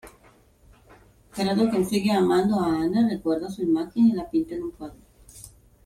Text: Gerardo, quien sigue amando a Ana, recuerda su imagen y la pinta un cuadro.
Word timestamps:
Gerardo, 1.31 1.69
quien 1.69 1.85
sigue 1.87 2.11
amando 2.11 2.59
a 2.59 2.75
Ana, 2.75 3.07
recuerda 3.07 3.51
su 3.51 3.61
imagen 3.61 4.07
y 4.07 4.13
la 4.13 4.27
pinta 4.27 4.55
un 4.55 4.71
cuadro. 4.71 4.97